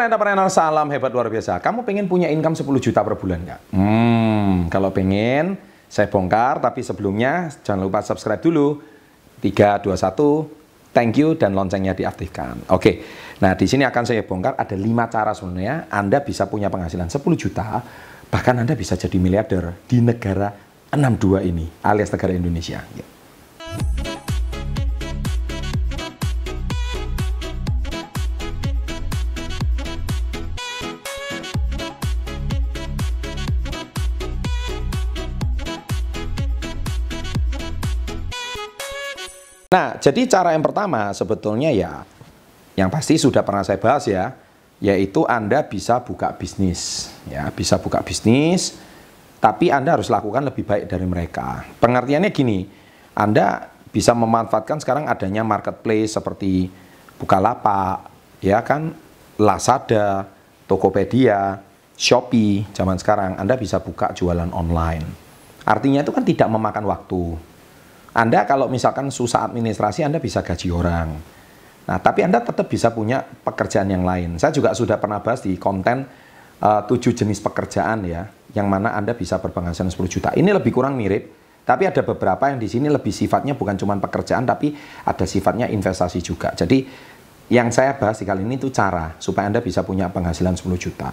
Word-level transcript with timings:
Entrepreneur, 0.00 0.48
salam 0.48 0.88
hebat 0.88 1.12
luar 1.12 1.28
biasa. 1.28 1.60
Kamu 1.60 1.84
pengen 1.84 2.08
punya 2.08 2.32
income 2.32 2.56
10 2.56 2.64
juta 2.80 3.04
per 3.04 3.18
bulan 3.20 3.44
nggak? 3.44 3.60
Hmm, 3.76 4.72
kalau 4.72 4.88
pengen, 4.88 5.60
saya 5.90 6.08
bongkar. 6.08 6.64
Tapi 6.64 6.80
sebelumnya, 6.80 7.52
jangan 7.60 7.84
lupa 7.84 8.00
subscribe 8.00 8.40
dulu. 8.40 8.80
3, 9.42 9.82
2, 9.82 9.90
1, 9.90 10.62
thank 10.94 11.18
you, 11.18 11.34
dan 11.34 11.50
loncengnya 11.56 11.98
diaktifkan. 11.98 12.70
Oke, 12.70 13.02
nah 13.42 13.58
di 13.58 13.66
sini 13.66 13.82
akan 13.82 14.04
saya 14.06 14.22
bongkar 14.22 14.54
ada 14.54 14.76
5 14.78 14.86
cara 15.10 15.34
sebenarnya 15.34 15.90
Anda 15.90 16.22
bisa 16.22 16.46
punya 16.46 16.70
penghasilan 16.70 17.10
10 17.10 17.18
juta, 17.34 17.82
bahkan 18.30 18.54
Anda 18.62 18.78
bisa 18.78 18.94
jadi 18.94 19.18
miliarder 19.18 19.74
di 19.90 19.98
negara 19.98 20.54
62 20.94 21.42
ini, 21.42 21.66
alias 21.82 22.12
negara 22.14 22.38
Indonesia. 22.38 22.84
Nah, 39.72 39.96
jadi 39.96 40.28
cara 40.28 40.52
yang 40.52 40.60
pertama 40.60 41.16
sebetulnya 41.16 41.72
ya, 41.72 42.04
yang 42.76 42.92
pasti 42.92 43.16
sudah 43.16 43.40
pernah 43.40 43.64
saya 43.64 43.80
bahas 43.80 44.04
ya, 44.04 44.36
yaitu 44.84 45.24
Anda 45.24 45.64
bisa 45.64 45.96
buka 46.04 46.36
bisnis. 46.36 47.08
Ya, 47.24 47.48
bisa 47.48 47.80
buka 47.80 48.04
bisnis, 48.04 48.76
tapi 49.40 49.72
Anda 49.72 49.96
harus 49.96 50.12
lakukan 50.12 50.44
lebih 50.44 50.68
baik 50.68 50.92
dari 50.92 51.08
mereka. 51.08 51.64
Pengertiannya 51.80 52.28
gini, 52.28 52.68
Anda 53.16 53.72
bisa 53.88 54.12
memanfaatkan 54.12 54.76
sekarang 54.84 55.08
adanya 55.08 55.40
marketplace 55.40 56.20
seperti 56.20 56.68
Bukalapak, 57.16 58.12
ya 58.44 58.60
kan, 58.60 58.92
Lazada, 59.40 60.28
Tokopedia, 60.68 61.64
Shopee, 61.96 62.68
zaman 62.76 63.00
sekarang 63.00 63.40
Anda 63.40 63.56
bisa 63.56 63.80
buka 63.80 64.12
jualan 64.12 64.52
online. 64.52 65.06
Artinya 65.64 66.04
itu 66.04 66.12
kan 66.12 66.26
tidak 66.26 66.50
memakan 66.50 66.84
waktu 66.90 67.51
anda 68.12 68.44
kalau 68.44 68.68
misalkan 68.68 69.08
susah 69.08 69.48
administrasi, 69.48 70.04
Anda 70.04 70.20
bisa 70.20 70.44
gaji 70.44 70.68
orang. 70.68 71.08
Nah, 71.88 71.98
tapi 71.98 72.20
Anda 72.20 72.44
tetap 72.44 72.68
bisa 72.68 72.92
punya 72.92 73.24
pekerjaan 73.24 73.88
yang 73.88 74.04
lain. 74.04 74.36
Saya 74.36 74.52
juga 74.52 74.76
sudah 74.76 75.00
pernah 75.00 75.24
bahas 75.24 75.40
di 75.40 75.56
konten 75.56 76.04
uh, 76.60 76.84
jenis 76.92 77.40
pekerjaan 77.40 78.04
ya, 78.04 78.28
yang 78.52 78.68
mana 78.68 78.92
Anda 78.92 79.16
bisa 79.16 79.40
berpenghasilan 79.40 79.88
10 79.88 80.12
juta. 80.12 80.28
Ini 80.36 80.44
lebih 80.52 80.76
kurang 80.76 81.00
mirip, 81.00 81.32
tapi 81.64 81.88
ada 81.88 82.04
beberapa 82.04 82.52
yang 82.52 82.60
di 82.60 82.68
sini 82.68 82.92
lebih 82.92 83.10
sifatnya 83.10 83.56
bukan 83.56 83.80
cuma 83.80 83.96
pekerjaan, 83.96 84.44
tapi 84.44 84.76
ada 85.08 85.24
sifatnya 85.24 85.72
investasi 85.72 86.20
juga. 86.20 86.52
Jadi, 86.52 86.84
yang 87.48 87.72
saya 87.72 87.96
bahas 87.96 88.20
di 88.20 88.28
kali 88.28 88.44
ini 88.44 88.60
itu 88.60 88.68
cara 88.68 89.16
supaya 89.16 89.48
Anda 89.48 89.64
bisa 89.64 89.80
punya 89.88 90.12
penghasilan 90.12 90.52
10 90.52 90.68
juta. 90.76 91.08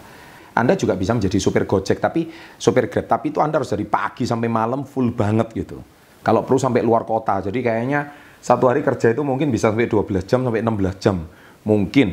Anda 0.52 0.76
juga 0.76 1.00
bisa 1.00 1.16
menjadi 1.16 1.40
supir 1.40 1.64
Gojek, 1.64 2.04
tapi 2.04 2.28
supir 2.60 2.92
Grab, 2.92 3.08
tapi 3.08 3.32
itu 3.32 3.40
Anda 3.40 3.64
harus 3.64 3.72
dari 3.72 3.88
pagi 3.88 4.28
sampai 4.28 4.52
malam 4.52 4.84
full 4.84 5.16
banget 5.16 5.56
gitu. 5.56 5.80
Kalau 6.20 6.44
perlu 6.44 6.60
sampai 6.60 6.84
luar 6.84 7.08
kota. 7.08 7.40
Jadi 7.44 7.64
kayaknya 7.64 8.12
satu 8.40 8.72
hari 8.72 8.84
kerja 8.84 9.12
itu 9.12 9.22
mungkin 9.24 9.52
bisa 9.52 9.72
sampai 9.72 9.88
12 9.88 10.24
jam 10.28 10.40
sampai 10.44 10.62
16 10.64 11.04
jam. 11.04 11.18
Mungkin 11.64 12.08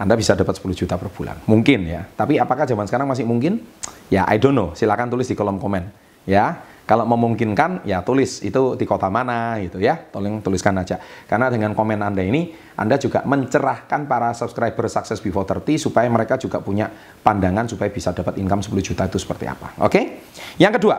Anda 0.00 0.16
bisa 0.16 0.32
dapat 0.32 0.56
10 0.56 0.72
juta 0.76 0.96
per 0.96 1.12
bulan. 1.12 1.36
Mungkin 1.44 1.88
ya. 1.88 2.04
Tapi 2.04 2.40
apakah 2.40 2.64
zaman 2.64 2.88
sekarang 2.88 3.08
masih 3.08 3.28
mungkin? 3.28 3.60
Ya, 4.08 4.24
I 4.28 4.40
don't 4.40 4.56
know. 4.56 4.72
Silakan 4.72 5.12
tulis 5.12 5.28
di 5.28 5.36
kolom 5.36 5.60
komen. 5.60 5.92
Ya, 6.28 6.60
kalau 6.90 7.06
memungkinkan 7.06 7.86
ya 7.86 8.02
tulis 8.02 8.42
itu 8.42 8.74
di 8.74 8.82
kota 8.82 9.06
mana 9.06 9.62
gitu 9.62 9.78
ya. 9.78 9.94
Tolong 9.94 10.42
tuliskan 10.42 10.74
aja. 10.74 10.98
Karena 11.30 11.46
dengan 11.46 11.70
komen 11.70 12.02
Anda 12.02 12.26
ini 12.26 12.50
Anda 12.74 12.98
juga 12.98 13.22
mencerahkan 13.22 14.10
para 14.10 14.34
subscriber 14.34 14.90
Success 14.90 15.22
Before 15.22 15.46
30 15.46 15.86
supaya 15.86 16.10
mereka 16.10 16.34
juga 16.34 16.58
punya 16.58 16.90
pandangan 17.22 17.70
supaya 17.70 17.94
bisa 17.94 18.10
dapat 18.10 18.42
income 18.42 18.66
10 18.66 18.74
juta 18.82 19.06
itu 19.06 19.22
seperti 19.22 19.46
apa. 19.46 19.78
Oke? 19.86 20.26
Yang 20.58 20.82
kedua, 20.82 20.96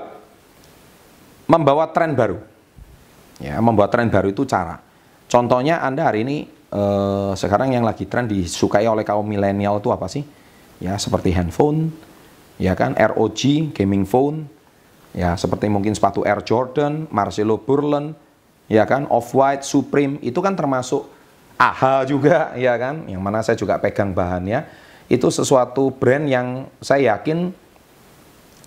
membawa 1.52 1.91
tren 1.91 2.16
baru. 2.16 2.50
Ya, 3.41 3.57
membuat 3.57 3.90
tren 3.90 4.07
baru 4.13 4.29
itu 4.29 4.46
cara. 4.46 4.78
Contohnya 5.25 5.81
Anda 5.81 6.07
hari 6.07 6.22
ini 6.22 6.46
eh, 6.47 7.31
sekarang 7.34 7.74
yang 7.74 7.81
lagi 7.81 8.06
tren 8.06 8.29
disukai 8.29 8.85
oleh 8.85 9.02
kaum 9.02 9.25
milenial 9.25 9.81
itu 9.81 9.90
apa 9.90 10.06
sih? 10.06 10.22
Ya, 10.81 10.97
seperti 10.97 11.34
handphone, 11.34 11.94
ya 12.62 12.78
kan, 12.78 12.94
ROG 12.97 13.74
gaming 13.74 14.06
phone, 14.06 14.50
ya 15.13 15.38
seperti 15.38 15.69
mungkin 15.69 15.94
sepatu 15.94 16.25
Air 16.25 16.41
Jordan, 16.41 17.06
Marcelo 17.13 17.62
Burlen, 17.62 18.18
ya 18.66 18.85
kan, 18.90 19.06
Off-White, 19.09 19.62
Supreme, 19.62 20.18
itu 20.25 20.41
kan 20.41 20.58
termasuk 20.58 21.06
AHA 21.62 22.09
juga, 22.09 22.53
ya 22.58 22.73
kan, 22.81 23.06
yang 23.06 23.22
mana 23.22 23.46
saya 23.46 23.58
juga 23.58 23.78
pegang 23.78 24.09
bahannya. 24.09 24.66
Itu 25.06 25.29
sesuatu 25.29 25.94
brand 25.94 26.25
yang 26.25 26.66
saya 26.81 27.13
yakin 27.13 27.53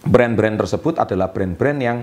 brand-brand 0.06 0.60
tersebut 0.60 1.00
adalah 1.00 1.32
brand-brand 1.32 1.78
yang 1.80 1.98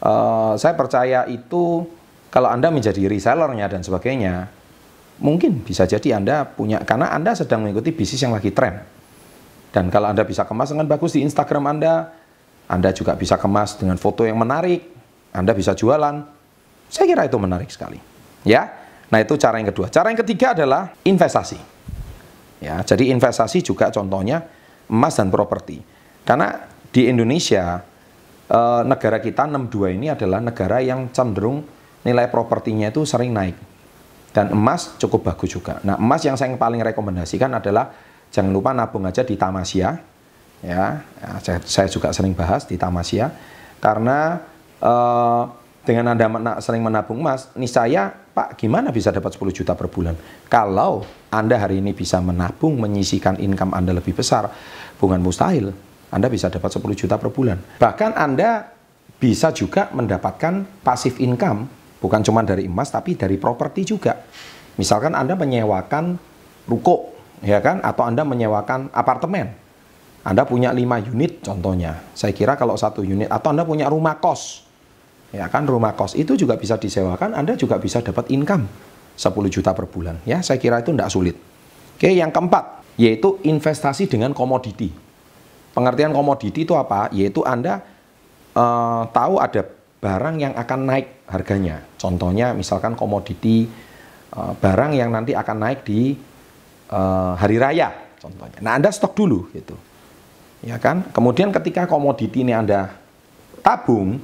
uh, 0.00 0.56
saya 0.56 0.74
percaya 0.74 1.28
itu 1.28 1.84
kalau 2.30 2.50
Anda 2.50 2.68
menjadi 2.68 3.06
resellernya 3.06 3.66
dan 3.70 3.80
sebagainya, 3.86 4.50
mungkin 5.20 5.64
bisa 5.64 5.88
jadi 5.88 6.18
Anda 6.20 6.44
punya, 6.44 6.82
karena 6.84 7.12
Anda 7.12 7.32
sedang 7.32 7.64
mengikuti 7.64 7.92
bisnis 7.94 8.20
yang 8.20 8.36
lagi 8.36 8.52
tren. 8.52 8.84
Dan 9.72 9.92
kalau 9.92 10.08
Anda 10.08 10.24
bisa 10.24 10.44
kemas 10.48 10.72
dengan 10.72 10.88
bagus 10.88 11.16
di 11.16 11.24
Instagram 11.24 11.64
Anda, 11.76 12.12
Anda 12.68 12.90
juga 12.92 13.16
bisa 13.16 13.36
kemas 13.36 13.76
dengan 13.76 14.00
foto 14.00 14.24
yang 14.24 14.40
menarik, 14.40 14.88
Anda 15.32 15.52
bisa 15.52 15.76
jualan. 15.76 16.16
Saya 16.88 17.04
kira 17.08 17.28
itu 17.28 17.36
menarik 17.36 17.68
sekali. 17.68 17.98
Ya, 18.46 18.72
nah 19.10 19.18
itu 19.20 19.34
cara 19.36 19.58
yang 19.58 19.68
kedua. 19.74 19.90
Cara 19.90 20.08
yang 20.08 20.20
ketiga 20.22 20.54
adalah 20.54 20.94
investasi. 21.02 21.58
Ya, 22.62 22.80
jadi 22.80 23.12
investasi 23.12 23.60
juga 23.60 23.92
contohnya 23.92 24.48
emas 24.88 25.18
dan 25.18 25.28
properti. 25.28 25.82
Karena 26.24 26.56
di 26.88 27.10
Indonesia, 27.10 27.84
eh, 28.48 28.82
negara 28.86 29.20
kita 29.20 29.44
62 29.44 29.92
ini 29.92 30.08
adalah 30.08 30.40
negara 30.40 30.80
yang 30.80 31.12
cenderung 31.12 31.75
nilai 32.06 32.30
propertinya 32.30 32.94
itu 32.94 33.02
sering 33.02 33.34
naik. 33.34 33.58
Dan 34.30 34.54
emas 34.54 34.94
cukup 35.02 35.26
bagus 35.32 35.58
juga. 35.58 35.82
Nah, 35.82 35.98
emas 35.98 36.22
yang 36.22 36.38
saya 36.38 36.54
paling 36.54 36.78
rekomendasikan 36.86 37.50
adalah 37.58 37.90
jangan 38.30 38.54
lupa 38.54 38.70
nabung 38.70 39.02
aja 39.02 39.26
di 39.26 39.34
Tamasya. 39.34 40.14
Ya, 40.64 41.02
ya 41.02 41.30
saya, 41.42 41.58
saya 41.66 41.88
juga 41.90 42.14
sering 42.14 42.32
bahas 42.32 42.64
di 42.64 42.80
Tamasya 42.80 43.28
karena 43.80 44.40
eh, 44.80 45.42
dengan 45.86 46.18
Anda 46.18 46.58
sering 46.58 46.82
menabung 46.82 47.22
emas, 47.22 47.54
nih 47.54 47.70
saya, 47.70 48.10
Pak, 48.10 48.58
gimana 48.58 48.90
bisa 48.90 49.14
dapat 49.14 49.38
10 49.38 49.54
juta 49.54 49.78
per 49.78 49.86
bulan? 49.86 50.18
Kalau 50.50 51.06
Anda 51.30 51.62
hari 51.62 51.78
ini 51.78 51.94
bisa 51.94 52.18
menabung, 52.18 52.82
menyisikan 52.82 53.38
income 53.38 53.70
Anda 53.70 53.94
lebih 53.94 54.18
besar, 54.18 54.50
bukan 54.98 55.22
mustahil. 55.22 55.70
Anda 56.10 56.26
bisa 56.26 56.50
dapat 56.50 56.74
10 56.74 56.82
juta 56.98 57.14
per 57.16 57.30
bulan. 57.30 57.78
Bahkan 57.78 58.18
Anda 58.18 58.66
bisa 59.16 59.54
juga 59.54 59.88
mendapatkan 59.94 60.82
pasif 60.82 61.22
income 61.22 61.85
Bukan 62.00 62.20
cuma 62.20 62.44
dari 62.44 62.68
emas, 62.68 62.92
tapi 62.92 63.16
dari 63.16 63.40
properti 63.40 63.88
juga. 63.88 64.20
Misalkan 64.76 65.16
Anda 65.16 65.32
menyewakan 65.32 66.20
ruko, 66.68 67.16
ya 67.40 67.60
kan? 67.64 67.80
Atau 67.80 68.04
Anda 68.04 68.22
menyewakan 68.22 68.92
apartemen. 68.92 69.56
Anda 70.26 70.42
punya 70.42 70.74
5 70.74 71.12
unit 71.14 71.40
contohnya. 71.40 72.02
Saya 72.12 72.34
kira 72.34 72.58
kalau 72.58 72.74
satu 72.74 73.00
unit, 73.06 73.30
atau 73.30 73.54
Anda 73.54 73.62
punya 73.62 73.86
rumah 73.86 74.18
kos, 74.18 74.66
ya 75.30 75.46
kan 75.46 75.64
rumah 75.64 75.94
kos 75.94 76.18
itu 76.18 76.34
juga 76.34 76.58
bisa 76.58 76.74
disewakan, 76.74 77.32
Anda 77.32 77.54
juga 77.54 77.78
bisa 77.78 78.02
dapat 78.02 78.28
income 78.34 78.66
10 79.14 79.32
juta 79.48 79.70
per 79.72 79.86
bulan. 79.86 80.18
Ya, 80.26 80.42
saya 80.42 80.58
kira 80.58 80.82
itu 80.82 80.90
tidak 80.92 81.10
sulit. 81.14 81.36
Oke, 81.96 82.12
yang 82.12 82.34
keempat, 82.34 82.84
yaitu 83.00 83.40
investasi 83.46 84.10
dengan 84.10 84.36
komoditi. 84.36 84.92
Pengertian 85.72 86.12
komoditi 86.12 86.68
itu 86.68 86.74
apa? 86.76 87.08
Yaitu 87.14 87.40
Anda 87.46 87.80
uh, 88.52 89.08
tahu 89.12 89.40
ada 89.40 89.64
barang 90.00 90.36
yang 90.38 90.54
akan 90.54 90.80
naik 90.86 91.26
harganya. 91.30 91.82
Contohnya 91.96 92.52
misalkan 92.52 92.94
komoditi 92.94 93.66
uh, 94.36 94.52
barang 94.54 94.92
yang 94.94 95.10
nanti 95.10 95.32
akan 95.32 95.56
naik 95.56 95.82
di 95.82 96.14
uh, 96.92 97.32
hari 97.34 97.56
raya 97.56 97.92
contohnya. 98.20 98.58
Nah, 98.60 98.76
Anda 98.76 98.92
stok 98.92 99.16
dulu 99.16 99.50
gitu. 99.56 99.74
Ya 100.64 100.76
kan? 100.78 101.06
Kemudian 101.14 101.54
ketika 101.54 101.86
komoditi 101.88 102.42
ini 102.42 102.52
Anda 102.52 102.92
tabung, 103.64 104.18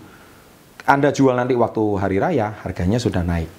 Anda 0.84 1.14
jual 1.14 1.34
nanti 1.38 1.54
waktu 1.54 1.82
hari 1.98 2.19
raya, 2.19 2.58
harganya 2.62 2.98
sudah 2.98 3.22
naik. 3.22 3.50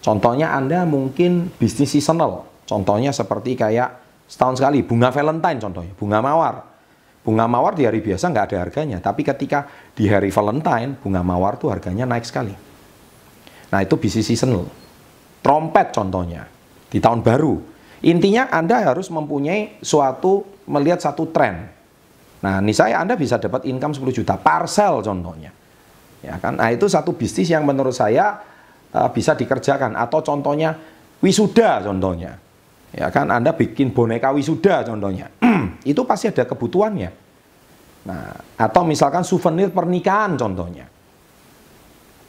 Contohnya 0.00 0.56
Anda 0.56 0.88
mungkin 0.88 1.52
bisnis 1.60 1.92
seasonal. 1.92 2.48
Contohnya 2.64 3.10
seperti 3.10 3.58
kayak 3.58 3.98
setahun 4.30 4.62
sekali 4.62 4.86
bunga 4.86 5.10
Valentine 5.10 5.58
contohnya, 5.58 5.92
bunga 5.98 6.22
mawar 6.22 6.69
Bunga 7.20 7.44
mawar 7.44 7.76
di 7.76 7.84
hari 7.84 8.00
biasa 8.00 8.32
nggak 8.32 8.44
ada 8.48 8.58
harganya, 8.64 8.96
tapi 8.96 9.20
ketika 9.20 9.68
di 9.92 10.08
hari 10.08 10.32
Valentine, 10.32 10.96
bunga 10.96 11.20
mawar 11.20 11.60
tuh 11.60 11.68
harganya 11.68 12.08
naik 12.08 12.24
sekali. 12.24 12.56
Nah 13.70 13.80
itu 13.84 13.94
bisnis 14.00 14.24
seasonal. 14.24 14.64
Trompet 15.44 15.92
contohnya, 15.92 16.48
di 16.88 16.96
tahun 16.96 17.20
baru. 17.20 17.60
Intinya 18.00 18.48
Anda 18.48 18.80
harus 18.88 19.12
mempunyai 19.12 19.84
suatu, 19.84 20.64
melihat 20.64 21.04
satu 21.04 21.28
tren. 21.28 21.68
Nah 22.40 22.64
ini 22.64 22.72
saya 22.72 23.04
Anda 23.04 23.20
bisa 23.20 23.36
dapat 23.36 23.68
income 23.68 23.92
10 23.92 24.16
juta, 24.16 24.40
parcel 24.40 25.04
contohnya. 25.04 25.52
Ya 26.24 26.36
kan? 26.40 26.56
Nah 26.56 26.72
itu 26.72 26.88
satu 26.88 27.12
bisnis 27.16 27.48
yang 27.52 27.64
menurut 27.64 27.92
saya 27.92 28.40
uh, 28.92 29.08
bisa 29.12 29.36
dikerjakan. 29.36 29.96
Atau 29.96 30.24
contohnya 30.24 30.76
wisuda 31.20 31.84
contohnya. 31.84 32.36
Ya 32.96 33.08
kan 33.12 33.28
Anda 33.28 33.52
bikin 33.52 33.92
boneka 33.92 34.32
wisuda 34.32 34.84
contohnya. 34.84 35.28
itu 35.90 36.02
pasti 36.06 36.30
ada 36.30 36.46
kebutuhannya. 36.46 37.10
Nah, 38.00 38.32
atau 38.56 38.82
misalkan 38.88 39.26
souvenir 39.26 39.68
pernikahan 39.68 40.38
contohnya. 40.40 40.88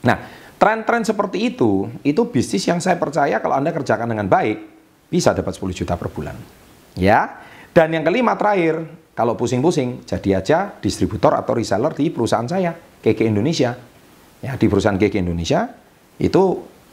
Nah, 0.04 0.18
tren-tren 0.60 1.06
seperti 1.06 1.54
itu, 1.54 1.88
itu 2.04 2.22
bisnis 2.28 2.68
yang 2.68 2.84
saya 2.84 3.00
percaya 3.00 3.40
kalau 3.40 3.56
Anda 3.56 3.72
kerjakan 3.72 4.12
dengan 4.12 4.28
baik, 4.28 4.58
bisa 5.08 5.32
dapat 5.32 5.56
10 5.56 5.72
juta 5.72 5.96
per 5.96 6.12
bulan. 6.12 6.36
Ya. 7.00 7.48
Dan 7.72 7.96
yang 7.96 8.04
kelima 8.04 8.36
terakhir, 8.36 8.84
kalau 9.16 9.40
pusing-pusing, 9.40 10.04
jadi 10.04 10.44
aja 10.44 10.76
distributor 10.84 11.32
atau 11.40 11.56
reseller 11.56 11.96
di 11.96 12.12
perusahaan 12.12 12.48
saya, 12.48 12.76
KK 12.76 13.32
Indonesia. 13.32 13.72
Ya, 14.42 14.58
di 14.60 14.68
perusahaan 14.68 15.00
KK 15.00 15.24
Indonesia 15.24 15.72
itu 16.20 16.44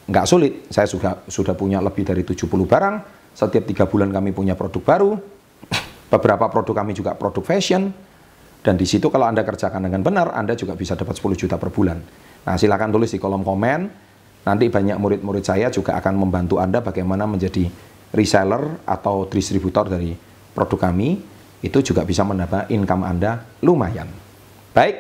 nggak 0.06 0.26
sulit. 0.28 0.52
Saya 0.70 0.86
sudah 0.86 1.26
sudah 1.26 1.58
punya 1.58 1.82
lebih 1.82 2.06
dari 2.06 2.22
70 2.22 2.46
barang. 2.46 2.96
Setiap 3.34 3.64
tiga 3.66 3.84
bulan 3.86 4.10
kami 4.10 4.30
punya 4.30 4.54
produk 4.54 4.82
baru. 4.82 5.12
Beberapa 6.08 6.48
produk 6.48 6.84
kami 6.84 6.96
juga 6.96 7.12
produk 7.12 7.44
fashion. 7.44 7.92
Dan 8.58 8.74
di 8.74 8.84
situ 8.88 9.06
kalau 9.12 9.28
Anda 9.28 9.46
kerjakan 9.46 9.86
dengan 9.86 10.02
benar, 10.02 10.34
Anda 10.34 10.58
juga 10.58 10.74
bisa 10.74 10.98
dapat 10.98 11.14
10 11.14 11.38
juta 11.38 11.56
per 11.60 11.70
bulan. 11.70 12.00
Nah, 12.48 12.56
silakan 12.56 12.90
tulis 12.90 13.12
di 13.12 13.20
kolom 13.20 13.44
komen. 13.44 13.80
Nanti 14.48 14.72
banyak 14.72 14.96
murid-murid 14.96 15.44
saya 15.44 15.68
juga 15.68 16.00
akan 16.00 16.16
membantu 16.16 16.56
Anda 16.56 16.80
bagaimana 16.80 17.28
menjadi 17.28 17.68
reseller 18.16 18.82
atau 18.88 19.28
distributor 19.28 19.86
dari 19.92 20.16
produk 20.56 20.88
kami. 20.88 21.20
Itu 21.60 21.84
juga 21.84 22.02
bisa 22.08 22.24
menambah 22.24 22.70
income 22.72 23.04
Anda 23.04 23.44
lumayan. 23.62 24.08
Baik, 24.72 24.96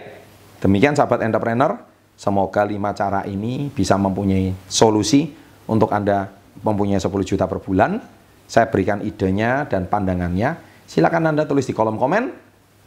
demikian 0.60 0.92
sahabat 0.92 1.24
entrepreneur. 1.24 1.78
Semoga 2.18 2.66
lima 2.66 2.90
cara 2.98 3.22
ini 3.30 3.70
bisa 3.70 3.94
mempunyai 3.94 4.50
solusi 4.66 5.30
untuk 5.70 5.94
Anda 5.94 6.26
mempunyai 6.66 6.98
10 6.98 7.10
juta 7.22 7.46
per 7.46 7.62
bulan. 7.62 8.02
Saya 8.50 8.66
berikan 8.66 8.98
idenya 9.06 9.70
dan 9.70 9.86
pandangannya. 9.86 10.67
Silakan 10.88 11.28
Anda 11.28 11.44
tulis 11.44 11.68
di 11.68 11.76
kolom 11.76 12.00
komen 12.00 12.32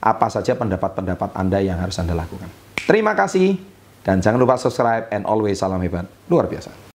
apa 0.02 0.28
saja 0.34 0.58
pendapat-pendapat 0.58 1.38
Anda 1.38 1.62
yang 1.62 1.78
harus 1.78 2.02
Anda 2.02 2.18
lakukan. 2.18 2.50
Terima 2.82 3.14
kasih 3.14 3.62
dan 4.02 4.18
jangan 4.26 4.42
lupa 4.42 4.58
subscribe 4.58 5.06
and 5.14 5.22
always 5.30 5.62
salam 5.62 5.78
hebat 5.86 6.10
luar 6.26 6.50
biasa. 6.50 6.91